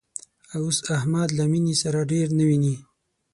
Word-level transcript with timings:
اوس 0.57 0.77
احمد 0.97 1.29
له 1.37 1.43
مینې 1.51 1.75
سره 1.81 1.99
ډېر 2.11 2.27
نه 2.37 2.43
ویني 2.49 2.75